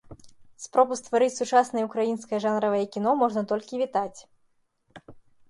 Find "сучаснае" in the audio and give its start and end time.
1.41-1.83